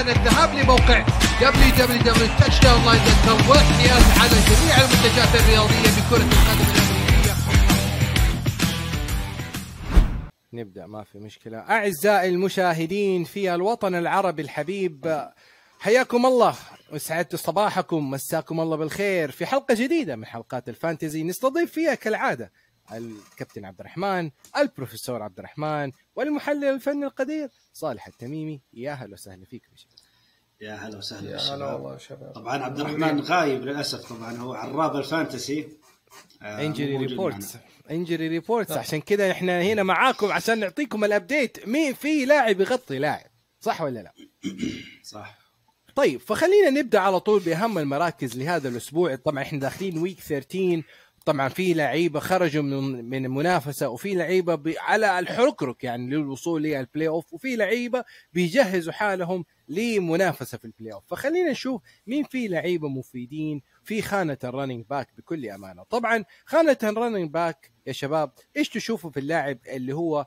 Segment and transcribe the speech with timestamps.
[0.00, 1.04] الآن الذهاب لموقع
[1.40, 6.66] www.touchdownline.com والاحتياز على جميع المنتجات الرياضية بكرة القدم
[10.52, 11.58] نبدأ ما في مشكلة.
[11.58, 15.28] أعزائي المشاهدين في الوطن العربي الحبيب
[15.80, 16.54] حياكم الله.
[16.92, 19.30] وسعدت صباحكم مساكم الله بالخير.
[19.30, 22.52] في حلقة جديدة من حلقات الفانتزي نستضيف فيها كالعادة
[22.92, 28.60] الكابتن عبد الرحمن البروفيسور عبد الرحمن والمحلل الفني القدير صالح التميمي.
[28.72, 29.72] يا أهلا وسهلا فيكم
[30.60, 31.74] يا هلا وسهلا يا هلا.
[31.74, 32.32] والله شباب.
[32.32, 35.68] طبعا عبد الرحمن غايب للأسف طبعا هو عراب ال fantasy.
[36.42, 37.56] injury reports
[37.90, 42.98] injury reports عشان كذا إحنا هنا معاكم عشان نعطيكم ال update مين في لاعب يغطي
[42.98, 43.30] لاعب؟
[43.60, 44.12] صح ولا لا؟
[45.12, 45.38] صح.
[45.94, 49.14] طيب فخلينا نبدأ على طول بأهم المراكز لهذا الأسبوع.
[49.14, 50.82] طبعا إحنا داخلين week 13
[51.26, 54.74] طبعا في لعيبة خرجوا من من المنافسة وفي لعيبة.
[54.78, 61.50] على الحركرك يعني للوصول لل playoff وفي لعيبة بيجهزوا حالهم لمنافسة في ال playoff فخلينا
[61.50, 66.88] نشوف مين في لعيبة مفيدين في خانة ال running back بكل أمانة طبعا خانة ال
[66.88, 70.26] running back يا شباب إيش تشوفوا في اللاعب اللي هو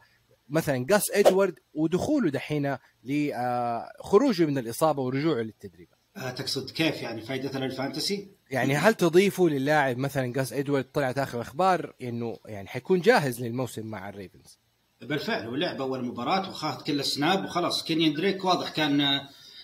[0.50, 7.59] مثلا جاس ادوارد ودخوله دحين لخروجه من الإصابة ورجوعه للتدريب آه، تقصد كيف يعني فائدته
[7.59, 13.02] لل fantasy؟ يعني هل تضيفوا للاعب مثلا جاس إدوارد طلعت آخر أخبار إنه يعني حيكون
[13.02, 14.59] جاهز للموسم مع الريفنز؟
[15.02, 17.83] بالفعل هو لعب أول مباراة وخاذ كل ال snap وخلاص.
[17.83, 19.21] كينيان دريك واضح كان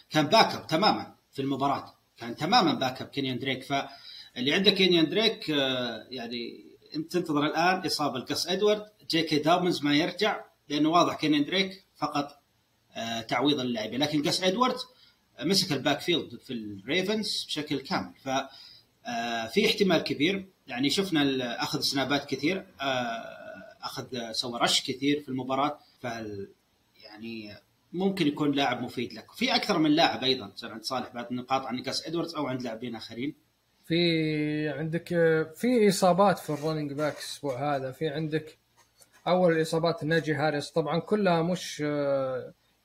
[0.10, 1.94] كان backup تماما في المباراة.
[2.18, 3.64] كان تماما backup كينيان دريك.
[3.64, 8.86] فاللي عنده كينيان دريك آه، يعني أنت تنتظر الآن إصابة لقص إدوارد.
[9.10, 12.42] جي كي دابنز ما يرجع لأنه واضح كينيان دريك فقط
[12.96, 14.76] آه، تعويض اللاعبين لكن قص إدوارد
[15.40, 18.14] مسك ال backfield في الريفنز بشكل كامل.
[18.24, 18.30] ف
[19.08, 22.86] آه، في احتمال كبير يعني شفنا أخذ سنابات كثير آه،
[23.82, 26.04] أخذ سوى rush كثير في المباراة ف
[27.04, 27.58] يعني
[27.94, 29.32] ممكن يكون لاعب مفيد لك.
[29.32, 32.62] في أكثر من لاعب أيضا صار عند صالح بعض النقاط عن قاس إدواردز أو عند
[32.62, 33.36] لاعبين آخرين.
[33.86, 35.08] في عندك
[35.56, 37.92] في إصابات في ال running back الأسبوع هذا.
[37.92, 38.58] في عندك
[39.28, 40.72] أول الاصابات ناجي هاريس.
[40.72, 41.80] طبعا كلها مش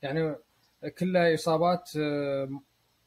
[0.01, 0.35] يعني
[0.89, 1.89] كلها إصابات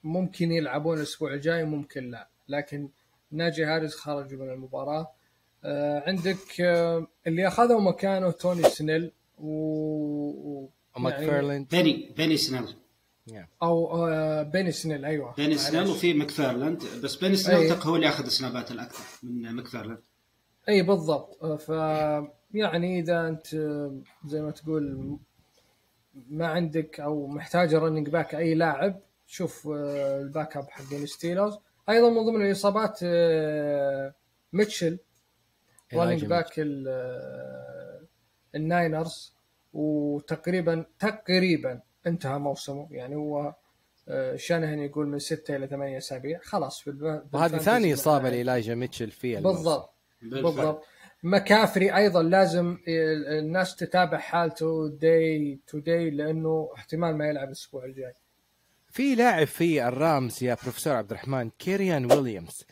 [0.04, 2.28] ممكن يلعبون الأسبوع الجاي ممكن لا.
[2.48, 2.88] لكن
[3.30, 5.10] ناجي هاريس خرج من المباراة.
[6.06, 6.60] عندك
[7.26, 12.74] اللي أخذوا مكانه توني سنيل و و- وماكفيرلاند بيني بيني سنيل.
[13.62, 15.34] أو آه، بيني سنيل أيوه.
[15.34, 15.88] بيني سنيل.
[15.88, 17.70] وفي ماكفيرلاند بس بيني سنيل أي.
[17.70, 19.98] أعتقد هو اللي أخذ السنابات الأكثر من ماكفيرلاند
[20.68, 21.44] أي بالضبط.
[21.46, 21.68] ف
[22.54, 23.46] يعني إذا أنت
[24.26, 25.16] زي ما تقول
[26.28, 31.58] ما عندك أو محتاج running back أي لاعب شوف آه، ال backup حق الستيلرز
[31.88, 34.14] أيضا من ضمن الإصابات آه،
[34.52, 34.98] ميتشل
[35.94, 38.00] running back آه،
[38.54, 39.34] الناينرز
[39.72, 43.54] وتقريبا تقريبا انتهى موسمه يعني هو
[44.36, 46.88] شانهن يقول من ستة إلى ثمانية أسابيع خلاص
[47.32, 48.42] وهذه ثاني إصابة.
[48.42, 49.56] إلايجا ميتشل في الموسم.
[49.56, 50.42] بالضبط بالفعل.
[50.42, 50.84] بالضبط
[51.26, 52.78] مكافري أيضا لازم
[53.28, 58.14] الناس تتابع حالته day to day لأنه احتمال ما يلعب الأسبوع الجاي.
[58.88, 62.64] في لاعب في الرامز يا بروفيسور عبد الرحمن كيريان ويليامز.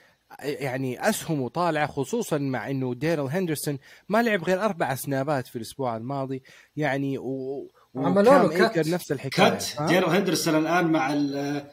[0.43, 5.97] يعني اسهمه طالعه خصوصا مع إنه ديرل هندرسون ما لعب غير أربع سنابات في الأسبوع
[5.97, 6.43] الماضي.
[6.77, 8.53] يعني و عملوا له.
[8.53, 9.51] إيكر نفس الحكاية.
[9.51, 11.65] كات ها؟ ديرو هندرسون الآن مع ال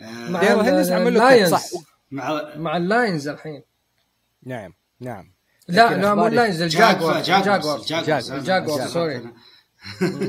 [0.00, 1.50] مع ديرل هندرسون عمل له اللاينز.
[1.50, 1.80] صح.
[2.10, 3.62] مع مع اللاينز الحين.
[4.42, 5.32] نعم نعم.
[5.68, 9.32] لا لا مو اللاينز الجاكور جاكورز الجاكور الجاكور، سوري.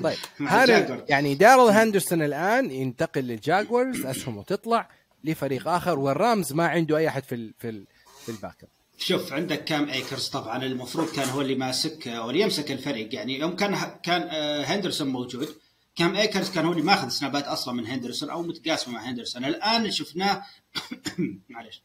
[0.04, 1.06] طيب هذا.
[1.10, 4.90] يعني دارل هندرسون الآن ينتقل للجاكورز أسهمه تطلع
[5.24, 7.88] لفريق آخر والرامز ما عنده أي أحد في ال في ال
[8.26, 12.42] في ال backup شوف عندك كام أيكرز؟ طبعا المفروض كان هو اللي ماسك أو اللي
[12.42, 13.16] يمسك الفريق.
[13.16, 15.50] يعني يوم كان كان آه، هندرسون موجود
[15.96, 19.82] كام أيكرز كان هو اللي ماخذ سنابات أصلا من هندرسون أو متقاسمة مع هندرسون الآن
[19.82, 20.44] اللي شفناه
[21.50, 21.84] معلش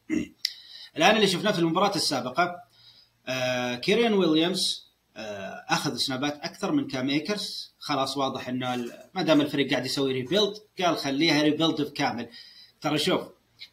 [0.97, 2.55] الآن اللي شفناه في المباراة السابقة
[3.27, 4.87] آه، كيريان ويليامز
[5.17, 10.13] آه، أخذ سنابات أكثر من كام ايكرز خلاص واضح إنه ما دام الفريق قاعد يسوي
[10.13, 12.29] rebuild قال خليها rebuild بكامل.
[12.81, 13.21] ترى شوف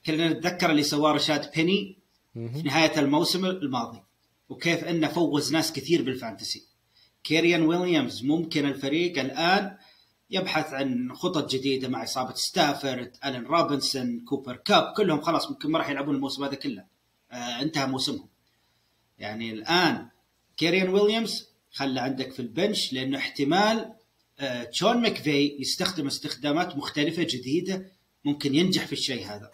[0.07, 1.99] كلنا نتذكر اللي سواه رشاد بيني
[2.35, 4.03] في نهاية الموسم الماضي
[4.49, 6.63] وكيف إنه فوز ناس كثير بال fantasy.
[7.25, 9.77] كيريان ويليامز ممكن الفريق الآن
[10.31, 15.79] يبحث عن خطط جديدة مع إصابة ستافورد ألين روبنسون كوبر كاب كلهم خلاص ممكن ما
[15.79, 16.85] راح يلعبون الموسم هذا كله.
[17.31, 18.34] آه انتهى موسمهم.
[19.19, 20.09] يعني الآن
[20.57, 23.93] كيريان ويليامز خلى عندك في ال bench لأنه احتمال
[24.41, 27.87] آه شون ماكفي يستخدم استخدامات مختلفة جديدة
[28.25, 29.51] ممكن ينجح في الشيء هذا.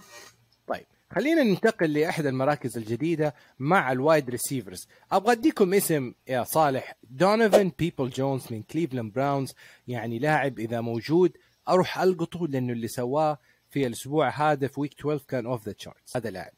[0.67, 4.88] طيب خلينا ننتقل لأحد المراكز الجديدة مع ال wide receivers.
[5.12, 6.97] أبغى أديكم اسم يا صالح.
[7.11, 9.55] دونيفن بيبلز جونز من كليفلاند براونز
[9.89, 11.33] يعني لاعب إذا موجود
[11.69, 13.39] أروح ألقطه لأنه اللي سواه
[13.71, 16.53] في الأسبوع هذا في week 12 كان off the charts هذا لاعب.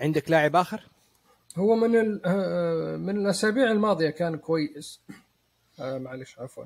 [0.00, 0.91] عندك لاعب آخر؟
[1.58, 5.00] هو من ال- آه، من الأسابيع الماضية كان كويس.
[5.80, 6.64] آه، معلش عفوا.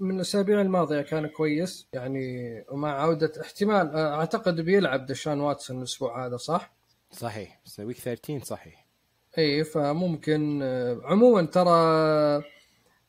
[0.00, 6.26] من الأسابيع الماضية كان كويس يعني ومع عودة احتمال آه، أعتقد بيلعب ديشان واتسون الأسبوع
[6.26, 6.72] هذا صح؟
[7.12, 7.60] صحيح.
[7.78, 8.86] week 13 صحيح.
[9.38, 12.42] إي فممكن آه، عموما ترى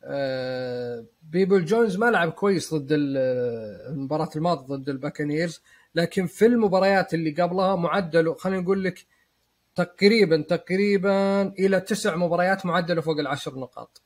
[0.04, 5.62] آه، بيبلز جونز ما لعب كويس ضد ال- آه، المباراة الماضية ضد الباكانيرز
[5.96, 9.06] لكن في المباريات اللي قبلها معدله خلينا نقول لك
[9.76, 14.02] تقريبا تقريبا إلى تسع مباريات معدلة فوق العشر نقاط.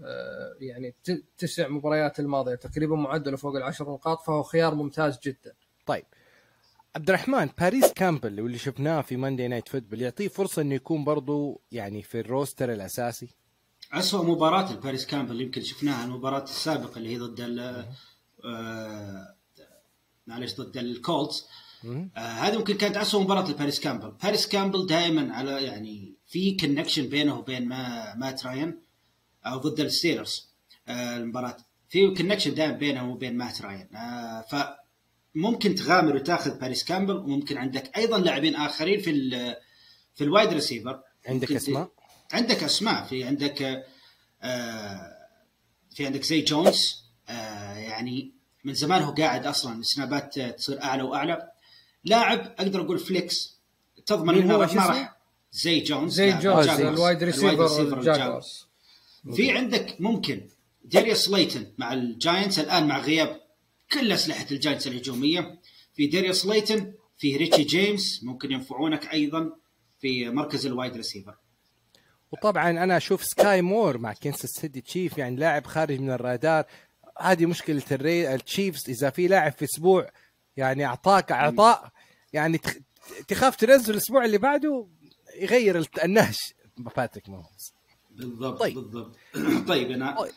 [0.00, 0.94] آه، يعني
[1.38, 5.54] تسع مباريات الماضية تقريبا معدلة فوق العشر نقاط فهو خيار ممتاز جدا.
[5.86, 6.04] طيب.
[6.96, 11.60] عبد الرحمن باريس كامبل واللي شفناه في Monday Night Football يعطيه فرصة إنه يكون برضو
[11.72, 13.28] يعني في ال roster الأساسي؟
[13.92, 17.84] أسوأ مباراة الباريس كامبل يمكن شفناها المباراة السابقة اللي هي ضد ال
[18.44, 19.36] آه،
[20.26, 21.48] معلش ضد الكولتس.
[22.16, 24.10] آه هذه ممكن كانت أسوأ مباراة لباريس كامبل.
[24.22, 28.80] باريس كامبل دائما على يعني في connection بينه وبين ما مات راين
[29.46, 30.48] أو ضد الستيلرز.
[30.88, 31.56] آه المباراة.
[31.88, 33.96] في connection دائما بينه وبين مات راين.
[33.96, 34.44] آه
[35.34, 39.56] فممكن تغامر وتاخذ باريس كامبل وممكن عندك أيضا لاعبين آخرين في ال-
[40.14, 41.90] في ال wide receiver عندك ممكن أسماء؟
[42.32, 43.04] عندك أسماء.
[43.04, 43.84] في عندك
[44.42, 45.12] آه
[45.94, 47.04] في عندك زي جونز.
[47.28, 48.32] آه يعني
[48.64, 49.78] من زمان هو قاعد أصلا.
[49.78, 51.50] السنابات آه، تصير أعلى وأعلى.
[52.06, 53.60] لاعب أقدر أقول flex
[54.06, 55.16] تضمن مين إنه؟ ما؟ راح
[55.52, 56.68] زي جونز زي جونز.
[56.68, 57.98] ال wide receiver.
[57.98, 58.66] الجاكورز
[59.34, 60.48] في عندك ممكن
[60.84, 63.40] داريوس سليتن مع الجاينتس الآن مع غياب
[63.92, 65.60] كل أسلحة الجاينتس الهجومية
[65.94, 69.52] في داريوس سليتن في ريتشي جيمس ممكن ينفعونك أيضا
[70.00, 71.34] في مركز ال wide receiver
[72.32, 76.64] وطبعا أنا أشوف سكاي مور مع كنساس سيتي تشيف يعني لاعب خارج من الرادار
[77.20, 80.10] هذه مشكلة الري التشيفز إذا في لاعب في أسبوع
[80.56, 81.92] يعني أعطاك عطاء
[82.36, 82.74] يعني تخ...
[83.28, 84.86] تخاف تنزل الأسبوع اللي بعده
[85.40, 86.38] يغير النهج.
[86.76, 87.74] باتريك ماهومز
[88.10, 88.74] بالضبط طيب.
[88.74, 89.16] بالضبط.
[89.68, 90.32] طيب أنا طيب.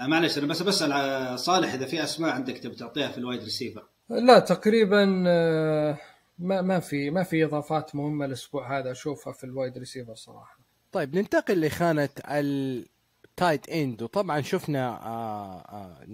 [0.00, 3.23] آه، معلش أنا بس بسأل على صالح إذا في أسماء عندك تبي تعطيها في ال
[3.23, 3.86] wide receiver.
[4.10, 5.98] لا تقريبا آه،
[6.38, 10.58] ما ما في ما في إضافات مهمة الأسبوع هذا أشوفها في ال wide receiver صراحة.
[10.92, 12.08] طيب ننتقل لخانة
[13.34, 16.06] ال tight end وطبعا شفنا آه، آه،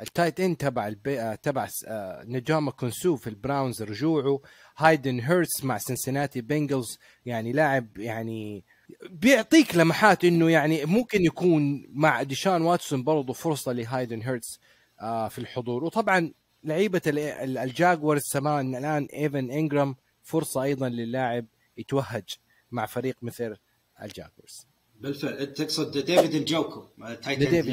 [0.00, 0.92] ال tight end تبع.
[1.06, 4.40] آه، تبع آه، نجامة كونسو في البراونز رجوعه.
[4.76, 8.64] هايدن هيرتس مع سنسناتي بنجلز يعني لاعب يعني
[9.10, 14.60] بيعطيك لمحات إنه يعني ممكن يكون مع ديشان واتسون برضه فرصة لهايدن هيرتس
[15.00, 15.84] في الحضور.
[15.84, 16.32] وطبعا
[16.64, 21.46] لعيبة ال- ال- الجاكورز سمان الآن ايفن انجرام فرصة أيضا للاعب
[21.76, 22.24] يتوهج
[22.70, 23.56] مع فريق مثل
[24.02, 24.66] الجاكورز.
[25.04, 25.46] بالفعل.
[25.46, 26.86] تقصد ديفيد نجوكو
[27.22, 27.72] tight end.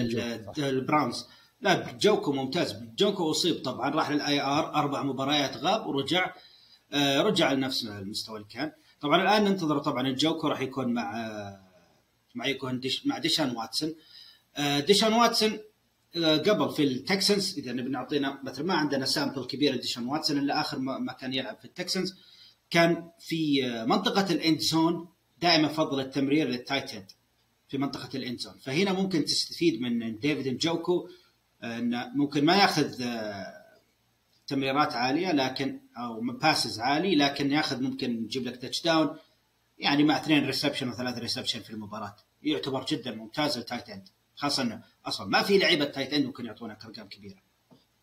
[0.58, 1.26] البراونز
[1.62, 2.76] لا جوكو ممتاز.
[2.98, 3.90] جوكو أصيب طبعا.
[3.90, 6.34] راح لل IR أربع مباريات غاب ورجع
[6.94, 8.72] آه، رجع لنفس المستوى اللي كان.
[9.02, 11.60] طبعا الآن ننتظر طبعا الجوكو راح يكون مع آه،
[12.36, 13.96] مع يكون ديش مع ديشان واتسون.
[14.58, 15.60] آه، ديشان واتسون
[16.16, 20.80] قبل في التكسنز إذا نبي نعطينا مثلا ما عندنا sample كبير لديشان واتسون إلا آخر
[20.80, 22.16] ما كان يلعب في التكسنز
[22.70, 25.08] كان في منطقة ال end zone
[25.42, 27.12] دائما فضل التمرير لل tight end.
[27.72, 31.10] في منطقة ال end zone فهنا ممكن تستفيد من ديفيد نجوكو
[31.64, 33.62] آه، انه ممكن ما ياخذ آه،
[34.48, 39.18] تمريرات عالية لكن أو passes عالي لكن ياخذ ممكن يجيب لك touchdown
[39.80, 42.16] يعني مع اثنين reception وثلاث reception في المباراة.
[42.44, 46.46] يعتبر جدا ممتاز ال tight end خاصة إنه أصلا ما في لعيبة tight end ممكن
[46.46, 47.38] يعطونك أرقام كبيرة.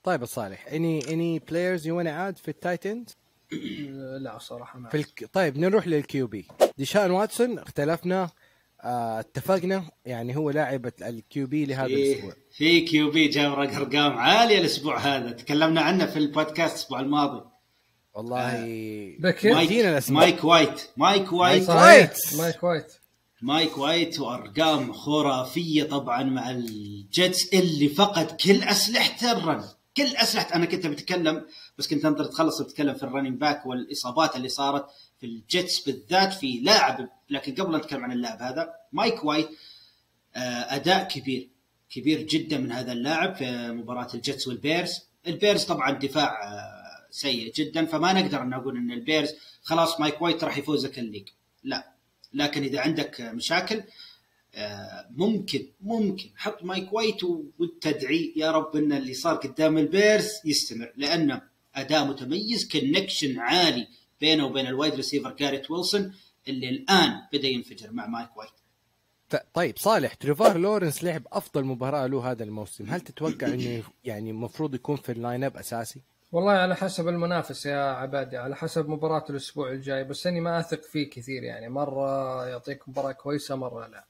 [0.03, 3.11] طيب يا صالح any any players you add في ال tight end
[4.25, 5.31] لا صراحة ما في الك...
[5.33, 6.49] طيب نروح لل QB.
[6.79, 8.31] ديشان واتسون اختلفنا
[8.80, 9.90] اتفقنا.
[10.04, 12.32] يعني هو لاعب ال QB لهذا الأسبوع.
[12.52, 15.30] في, QB جاب أرقام عالية الأسبوع هذا.
[15.30, 17.44] تكلمنا عنه في البودكاست الأسبوع الماضي.
[18.14, 18.52] والله
[19.20, 21.70] بكر مايك مايك وايت مايك وايت.
[21.70, 22.18] مايك وايت.
[22.37, 22.92] مايك وايت.
[23.42, 29.64] مايك وايت وأرقام خرافية طبعا مع الجيتس اللي فقد كل أسلحته ال run.
[29.97, 30.54] كل أسلحة.
[30.54, 31.47] أنا كنت بتكلم
[31.78, 34.87] بس كنت انطر تخلص بتكلم في ال running back والإصابات اللي صارت.
[35.21, 39.49] في الجيتس بالذات في لاعب لكن قبل أن نتكلم عن اللاعب هذا مايك وايت
[40.37, 40.39] آه،
[40.77, 41.49] أداء كبير
[41.91, 46.43] كبير جدا من هذا اللاعب في مباراة ال Jets وال Bears ال Bears طبعا دفاع
[46.45, 50.99] آه، سيء جدا فما نقدر إن نقول إن ال Bears خلاص مايك وايت راح يفوزك
[50.99, 51.28] ال league
[51.65, 51.93] لا.
[52.35, 53.83] لكن إذا عندك مشاكل
[54.55, 59.87] آه، ممكن ممكن حط مايك وايت و- وادعي يا رب إن اللي صار قدام ال
[59.87, 61.43] Bears يستمر لأنه
[61.75, 63.89] أداء متميز connection عالي.
[64.21, 66.15] بينه وبين ال wide receiver جاريت ويلسون
[66.49, 68.51] اللي الآن بدأ ينفجر مع مايك وايت.
[69.55, 72.85] طيب صالح تريفار لورنس لعب أفضل مباراة له هذا الموسم.
[72.91, 76.01] هل تتوقع إنه يعني المفروض يكون في ال lineup أساسي؟
[76.33, 80.83] والله على حسب المنافس يا عبادي على حسب مباراة الأسبوع الجاي بس أني ما أثق
[80.83, 81.69] فيه كثير يعني.
[81.69, 84.05] مرة يعطيك مباراة كويسة مرة لا.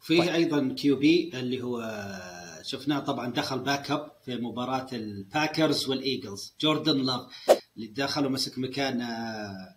[0.00, 0.28] فيه طيب.
[0.28, 1.82] أيضا QB اللي هو
[2.62, 6.54] شفناه طبعا دخل backup في مباراة ال Packers وال Eagles.
[6.60, 7.22] جوردن لاف
[7.76, 9.76] اللي دخل ومسك مكان آه،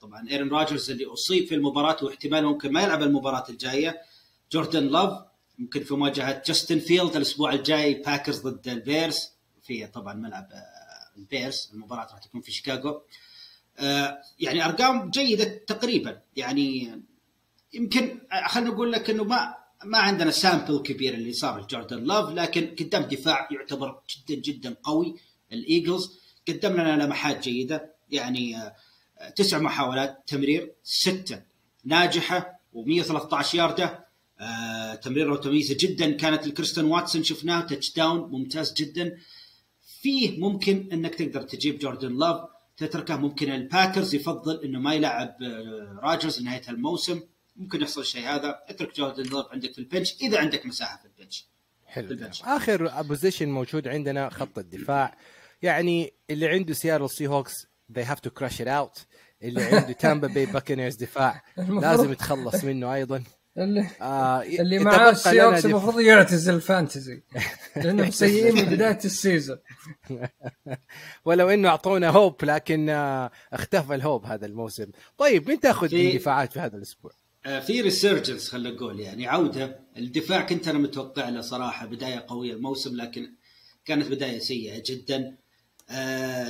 [0.00, 4.00] طبعا آرون راجرز اللي أصيب في المباراة واحتمال ممكن ما يلعب المباراة الجاية
[4.52, 5.22] جوردن لاف
[5.58, 9.28] ممكن في مواجهة جاستن فيلد الأسبوع الجاي Packers ضد ال Bears
[9.62, 13.02] في طبعا ملعب آه، ال Bears المباراة راح تكون في شيكاغو.
[13.78, 17.00] آه، يعني أرقام جيدة تقريبا يعني
[17.72, 22.74] يمكن خلينا نقول لك إنه ما ما عندنا sample كبير اللي صار لجوردن لاف لكن
[22.80, 25.16] قدام دفاع يعتبر جدا جدا قوي
[25.52, 26.21] ال Eagles.
[26.48, 28.74] قدم لنا لمحات جيدة يعني آه،
[29.36, 31.42] تسع محاولات تمرير ستة
[31.84, 34.06] ناجحة و113 ياردة.
[34.40, 39.18] آه، تمريره متميزه جدا كانت لكريستيان واتسون شفناه touchdown ممتاز جدا.
[40.02, 42.40] فيه ممكن إنك تقدر تجيب جوردن لاف
[42.76, 43.16] تتركه.
[43.16, 47.20] ممكن ال Packers يفضل إنه ما يلعب آه، راجرز نهاية الموسم.
[47.56, 48.58] ممكن يحصل الشيء هذا.
[48.68, 51.46] اترك جوردن لاف عندك في ال bench إذا عندك مساحة في ال bench.
[51.86, 52.08] حلو.
[52.08, 52.40] بالبنش.
[52.40, 52.56] الكلام.
[52.56, 55.16] آخر بوزيشن موجود عندنا خط الدفاع.
[55.62, 57.66] يعني اللي عنده سيارة سي هوكس
[57.98, 59.00] they have to crush it out.
[59.42, 63.22] اللي عنده تامبا بي باكنيرز دفاع المفروض- لازم يتخلص منه أيضا.
[63.58, 67.22] اللي آه اللي معاه السيوكس دف- المفروض يعتزل الفانتزي
[67.76, 69.58] لأنهم سيئين من بداية السيزون.
[71.24, 74.86] ولو إنه أعطونا هوب لكن آه اختفى الهوب هذا الموسم.
[75.18, 77.10] طيب مين تأخذ في- من دفاعات في هذا الأسبوع؟
[77.46, 79.80] آه، في resurgence خلينا نقول يعني عودة.
[79.96, 83.32] الدفاع كنت أنا متوقع له صراحة بداية قوية الموسم لكن
[83.84, 85.16] كانت بداية سيئة جدا.
[85.18, 85.41] آه،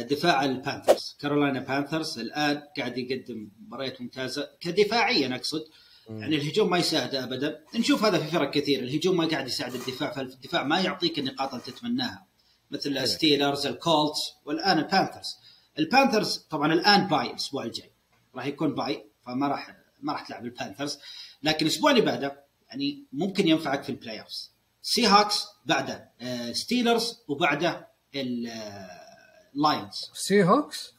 [0.03, 1.17] دفاع ال Panthers.
[1.21, 5.65] كارولاينا Panthers الآن قاعد يقدم مباريات ممتازة كدفاعيا أقصد.
[6.09, 7.61] يعني الهجوم ما يساعده ابدا.
[7.75, 8.83] نشوف هذا في فرق كثير.
[8.83, 12.27] الهجوم ما قاعد يساعد الدفاع فالدفاع ما يعطيك النقاط اللي تتمناها.
[12.71, 12.99] مثل.
[12.99, 15.37] الستيلرز الكولتس والآن البانثرز.
[15.79, 17.93] البانثرز طبعا الآن bye الأسبوع الجاي.
[18.35, 20.99] راح يكون bye فما راح ما راح تلعب ال Panthers.
[21.43, 24.52] لكن الأسبوع اللي بعده يعني ممكن ينفعك في ال playoffs.
[24.83, 27.89] Seahawks بعده آه، Steelers وبعده
[29.55, 30.95] ال Lions Seahawks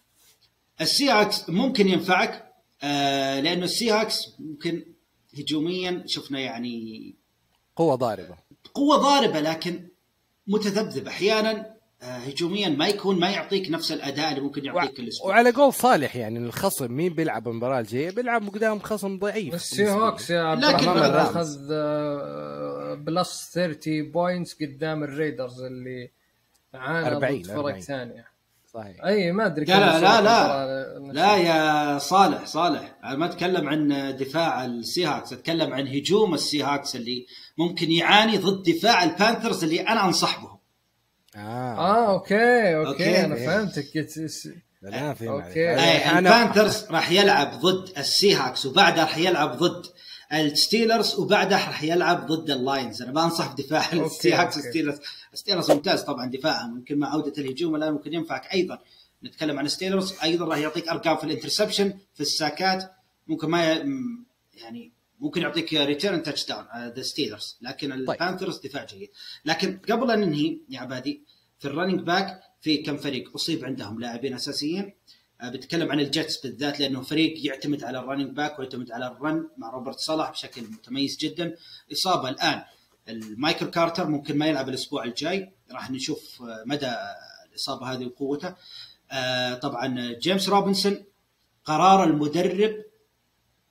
[0.82, 2.54] ال Seahawks ممكن ينفعك.
[2.84, 4.86] آه، لأنه ال Seahawks ممكن
[5.38, 7.16] هجوميا شفنا يعني
[7.76, 8.36] قوة ضاربة.
[8.74, 9.88] قوة ضاربة لكن
[10.48, 15.30] متذبذب أحيانا آه، هجوميا ما يكون ما يعطيك نفس الأداء اللي ممكن يعطيك الأسبوع.
[15.30, 20.30] وعلى قول صالح يعني الخصم مين بيلعب المباراة الجاية؟ بيلعب قدام خصم ضعيف ال Seahawks
[20.30, 21.16] يا عبد لكن الرحمن.
[21.16, 21.68] أخذ
[23.04, 26.10] plus 30 points قدام ال Raiders اللي
[26.74, 27.80] عانى 40 ضد فرق 40.
[27.82, 28.33] ثانية
[28.74, 29.06] صحيح.
[29.06, 31.36] أي ما أدري لا لا لا لا.
[31.38, 32.96] يا صالح صالح.
[33.04, 37.26] أنا ما أتكلم عن دفاع ال Seahawks أتكلم عن هجوم ال Seahawks اللي
[37.58, 40.58] ممكن يعاني ضد دفاع ال Panthers اللي أنا انصح بهم
[41.36, 41.40] آه,
[41.78, 43.26] آه okay okay, okay.
[43.26, 43.86] أنا فهمتك.
[44.82, 45.70] لا في okay.
[45.74, 49.86] أنا ال Panthers راح يلعب ضد ال Seahawks وبعدها راح يلعب ضد
[50.34, 53.02] ال Steelers وبعدها راح يلعب ضد ال Lions.
[53.02, 54.68] أنا ما أنصح بدفاع okay، ال Seahawks okay.
[54.68, 55.00] وال Steelers
[55.34, 58.54] ال Steelers ممتاز طبعا دفاعهم يمكن مع عودة الهجوم الآن ممكن ينفعك.
[58.54, 58.80] أيضا
[59.24, 62.92] نتكلم عن ال Steelers أيضا راح يعطيك أرقام في ال interception في ال sackات.
[63.28, 63.66] ممكن ما
[64.54, 66.66] يعني ممكن يعطيك return touchdown
[66.96, 69.10] the Steelers لكن ال Panthers دفاع جيد.
[69.46, 71.22] لكن قبل أن ننهي يا عبادي
[71.60, 74.94] في ال running back في كم فريق أصيب عندهم لاعبين أساسيين؟ آه،
[75.44, 79.18] بتكلم عن ال Jets بالذات لأنه فريق يعتمد على ال running back ويعتمد على ال
[79.18, 81.56] run مع روبرت صلاح بشكل متميز جدا.
[81.92, 82.64] إصابة الآن
[83.10, 85.52] لمايكل كارتر ممكن ما يلعب الأسبوع الجاي.
[85.72, 86.92] راح نشوف آه، مدى
[87.50, 88.58] الإصابة هذه وقوتها
[89.12, 91.06] آه، طبعا جيمس روبنسون
[91.66, 92.86] قرار المدرب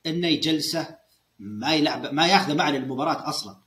[0.05, 0.97] إنه يجلسه
[1.39, 3.57] ما يلعب ما ياخذه معه للمباراه أصلا.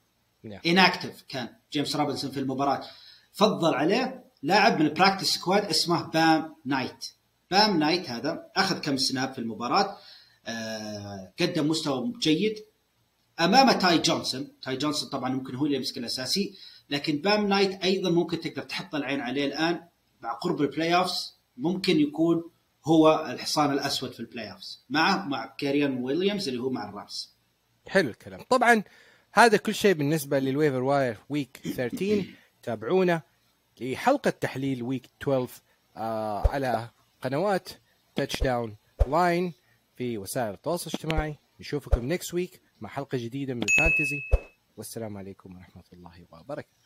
[0.44, 0.60] نعم.
[0.66, 2.82] inactive كان جيمس روبنسون في المباراة.
[3.32, 7.06] فضل عليه لاعب من ال practice squad اسمه بام نايت.
[7.50, 9.96] بام نايت هذا أخذ كم snap في المباراة
[10.46, 12.54] آه قدم مستوى جيد
[13.40, 14.48] أمام تاي جونسون.
[14.62, 16.54] تاي جونسون طبعا ممكن هو اللي يمسك الأساسي
[16.90, 19.80] لكن بام نايت أيضا ممكن تقدر تحط العين عليه الآن
[20.20, 22.50] مع قرب ال playoffs ممكن يكون
[22.84, 27.34] هو الحصان الأسود في ال playoffs معه مع كايرن ويليامز اللي هو مع ال Rams.
[27.88, 28.40] حلو الكلام.
[28.48, 28.82] طبعا
[29.32, 32.24] هذا كل شيء بالنسبة لل waiver wire week 13
[32.62, 33.22] تابعونا
[33.80, 35.52] لحلقة تحليل week 12
[35.96, 36.88] آه على
[37.22, 37.68] قنوات
[38.14, 38.76] Touchdown
[39.06, 39.52] Line
[39.96, 41.36] في وسائل التواصل الاجتماعي.
[41.60, 44.20] نشوفكم next week مع حلقة جديدة من ال fantasy
[44.76, 46.85] والسلام عليكم ورحمة الله وبركاته.